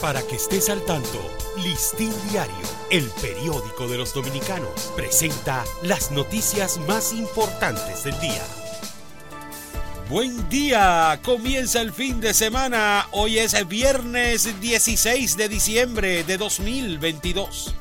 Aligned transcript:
Para 0.00 0.22
que 0.22 0.36
estés 0.36 0.68
al 0.68 0.84
tanto, 0.84 1.18
Listín 1.56 2.12
Diario, 2.30 2.54
el 2.88 3.10
periódico 3.20 3.88
de 3.88 3.98
los 3.98 4.14
dominicanos, 4.14 4.92
presenta 4.94 5.64
las 5.82 6.12
noticias 6.12 6.78
más 6.86 7.12
importantes 7.12 8.04
del 8.04 8.18
día. 8.20 8.44
Buen 10.08 10.48
día, 10.48 11.18
comienza 11.24 11.80
el 11.80 11.92
fin 11.92 12.20
de 12.20 12.32
semana. 12.32 13.08
Hoy 13.10 13.40
es 13.40 13.66
viernes 13.66 14.60
16 14.60 15.36
de 15.36 15.48
diciembre 15.48 16.22
de 16.22 16.38
2022. 16.38 17.74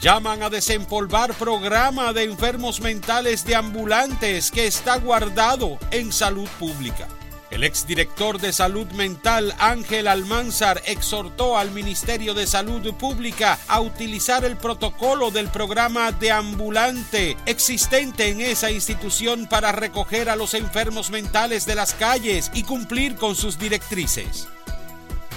Llaman 0.00 0.42
a 0.42 0.50
desempolvar 0.50 1.34
programa 1.34 2.12
de 2.12 2.24
enfermos 2.24 2.80
mentales 2.80 3.44
de 3.44 3.54
ambulantes 3.54 4.50
que 4.50 4.66
está 4.66 4.96
guardado 4.96 5.78
en 5.92 6.12
salud 6.12 6.48
pública. 6.58 7.06
El 7.50 7.64
exdirector 7.64 8.40
de 8.40 8.52
Salud 8.52 8.86
Mental 8.92 9.52
Ángel 9.58 10.06
Almanzar 10.06 10.82
exhortó 10.86 11.58
al 11.58 11.72
Ministerio 11.72 12.32
de 12.32 12.46
Salud 12.46 12.94
Pública 12.94 13.58
a 13.66 13.80
utilizar 13.80 14.44
el 14.44 14.56
protocolo 14.56 15.32
del 15.32 15.48
programa 15.48 16.12
de 16.12 16.30
ambulante 16.30 17.36
existente 17.46 18.28
en 18.28 18.40
esa 18.40 18.70
institución 18.70 19.48
para 19.48 19.72
recoger 19.72 20.30
a 20.30 20.36
los 20.36 20.54
enfermos 20.54 21.10
mentales 21.10 21.66
de 21.66 21.74
las 21.74 21.92
calles 21.94 22.52
y 22.54 22.62
cumplir 22.62 23.16
con 23.16 23.34
sus 23.34 23.58
directrices. 23.58 24.46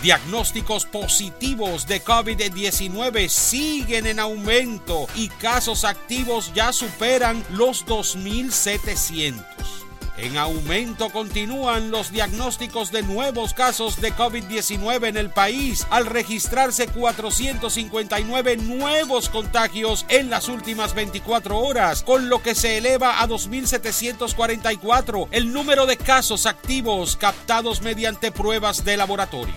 Diagnósticos 0.04 0.86
positivos 0.86 1.88
de 1.88 2.04
COVID-19 2.04 3.28
siguen 3.28 4.06
en 4.06 4.20
aumento 4.20 5.08
y 5.16 5.30
casos 5.30 5.84
activos 5.84 6.54
ya 6.54 6.74
superan 6.74 7.44
los 7.50 7.88
2.700. 7.88 9.83
En 10.16 10.38
aumento 10.38 11.10
continúan 11.10 11.90
los 11.90 12.12
diagnósticos 12.12 12.92
de 12.92 13.02
nuevos 13.02 13.56
casos 13.56 14.00
de 14.00 14.14
COVID-19 14.14 15.08
en 15.08 15.18
el 15.18 15.32
país, 15.32 15.88
al 15.90 16.06
registrarse 16.06 16.88
459 16.88 18.58
nuevos 18.58 19.30
contagios 19.30 20.06
en 20.10 20.30
las 20.30 20.50
últimas 20.50 20.94
24 20.94 21.58
horas, 21.58 22.04
con 22.04 22.30
lo 22.30 22.44
que 22.44 22.54
se 22.54 22.78
eleva 22.78 23.24
a 23.24 23.28
2.744 23.28 25.30
el 25.32 25.52
número 25.52 25.88
de 25.88 25.98
casos 25.98 26.46
activos 26.46 27.18
captados 27.18 27.82
mediante 27.82 28.32
pruebas 28.32 28.86
de 28.86 28.98
laboratorio. 28.98 29.56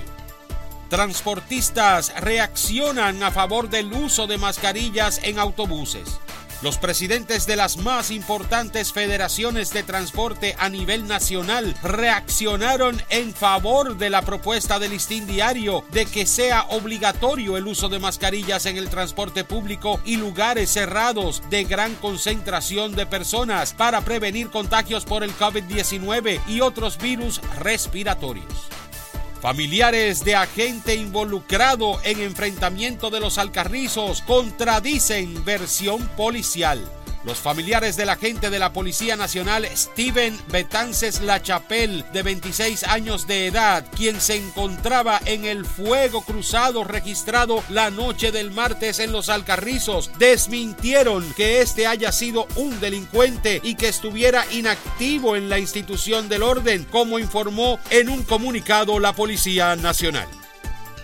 Transportistas 0.88 2.14
reaccionan 2.20 3.22
a 3.22 3.30
favor 3.30 3.68
del 3.68 3.92
uso 3.92 4.26
de 4.26 4.38
mascarillas 4.38 5.20
en 5.22 5.38
autobuses. 5.38 6.18
Los 6.62 6.78
presidentes 6.78 7.46
de 7.46 7.54
las 7.54 7.76
más 7.76 8.10
importantes 8.10 8.92
federaciones 8.92 9.72
de 9.72 9.82
transporte 9.82 10.56
a 10.58 10.70
nivel 10.70 11.06
nacional 11.06 11.74
reaccionaron 11.82 13.00
en 13.10 13.34
favor 13.34 13.98
de 13.98 14.08
la 14.08 14.22
propuesta 14.22 14.78
del 14.78 14.92
listín 14.92 15.26
diario 15.26 15.84
de 15.92 16.06
que 16.06 16.24
sea 16.24 16.62
obligatorio 16.70 17.58
el 17.58 17.66
uso 17.66 17.90
de 17.90 17.98
mascarillas 17.98 18.64
en 18.64 18.78
el 18.78 18.88
transporte 18.88 19.44
público 19.44 20.00
y 20.06 20.16
lugares 20.16 20.70
cerrados 20.70 21.42
de 21.50 21.64
gran 21.64 21.94
concentración 21.96 22.96
de 22.96 23.04
personas 23.04 23.74
para 23.74 24.00
prevenir 24.00 24.48
contagios 24.48 25.04
por 25.04 25.22
el 25.24 25.36
COVID-19 25.36 26.40
y 26.46 26.62
otros 26.62 26.96
virus 26.96 27.42
respiratorios. 27.60 28.75
Familiares 29.46 30.24
de 30.24 30.34
agente 30.34 30.96
involucrado 30.96 32.00
en 32.02 32.20
enfrentamiento 32.20 33.10
de 33.10 33.20
los 33.20 33.38
alcarrizos 33.38 34.20
contradicen 34.22 35.44
versión 35.44 36.04
policial. 36.16 36.80
Los 37.26 37.38
familiares 37.38 37.96
del 37.96 38.08
agente 38.08 38.50
de 38.50 38.60
la 38.60 38.72
Policía 38.72 39.16
Nacional 39.16 39.68
Steven 39.74 40.38
Betances 40.46 41.20
Lachapelle, 41.20 42.04
de 42.12 42.22
26 42.22 42.84
años 42.84 43.26
de 43.26 43.48
edad, 43.48 43.84
quien 43.96 44.20
se 44.20 44.36
encontraba 44.36 45.20
en 45.24 45.44
el 45.44 45.66
fuego 45.66 46.22
cruzado 46.22 46.84
registrado 46.84 47.64
la 47.68 47.90
noche 47.90 48.30
del 48.30 48.52
martes 48.52 49.00
en 49.00 49.10
los 49.10 49.28
Alcarrizos, 49.28 50.12
desmintieron 50.20 51.34
que 51.34 51.62
este 51.62 51.88
haya 51.88 52.12
sido 52.12 52.46
un 52.54 52.78
delincuente 52.78 53.60
y 53.60 53.74
que 53.74 53.88
estuviera 53.88 54.46
inactivo 54.52 55.34
en 55.34 55.48
la 55.48 55.58
institución 55.58 56.28
del 56.28 56.44
orden, 56.44 56.84
como 56.84 57.18
informó 57.18 57.80
en 57.90 58.08
un 58.08 58.22
comunicado 58.22 59.00
la 59.00 59.14
Policía 59.14 59.74
Nacional. 59.74 60.28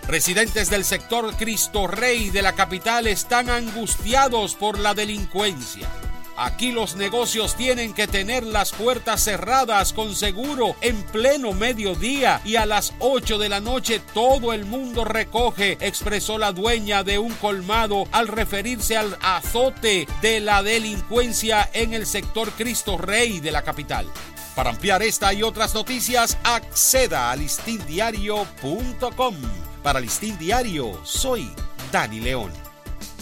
Residentes 0.06 0.70
del 0.70 0.84
sector 0.84 1.34
Cristo 1.36 1.88
Rey 1.88 2.30
de 2.30 2.42
la 2.42 2.52
capital 2.52 3.08
están 3.08 3.50
angustiados 3.50 4.54
por 4.54 4.78
la 4.78 4.94
delincuencia. 4.94 5.88
Aquí 6.36 6.72
los 6.72 6.96
negocios 6.96 7.56
tienen 7.56 7.92
que 7.92 8.06
tener 8.06 8.44
las 8.44 8.72
puertas 8.72 9.22
cerradas 9.22 9.92
con 9.92 10.14
seguro 10.14 10.76
en 10.80 11.02
pleno 11.02 11.52
mediodía 11.52 12.40
y 12.44 12.56
a 12.56 12.66
las 12.66 12.94
8 13.00 13.38
de 13.38 13.48
la 13.48 13.60
noche 13.60 14.00
todo 14.14 14.52
el 14.52 14.64
mundo 14.64 15.04
recoge, 15.04 15.76
expresó 15.80 16.38
la 16.38 16.52
dueña 16.52 17.04
de 17.04 17.18
un 17.18 17.32
colmado 17.34 18.06
al 18.12 18.28
referirse 18.28 18.96
al 18.96 19.16
azote 19.20 20.06
de 20.22 20.40
la 20.40 20.62
delincuencia 20.62 21.68
en 21.72 21.94
el 21.94 22.06
sector 22.06 22.50
Cristo 22.52 22.96
Rey 22.96 23.40
de 23.40 23.52
la 23.52 23.62
capital. 23.62 24.06
Para 24.54 24.70
ampliar 24.70 25.02
esta 25.02 25.32
y 25.32 25.42
otras 25.42 25.74
noticias, 25.74 26.36
acceda 26.44 27.30
a 27.30 27.36
listindiario.com. 27.36 29.36
Para 29.82 29.98
Listín 29.98 30.38
Diario, 30.38 31.00
soy 31.04 31.50
Dani 31.90 32.20
León. 32.20 32.71